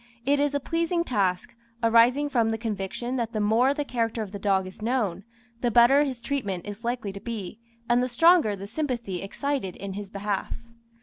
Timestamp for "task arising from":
1.03-2.49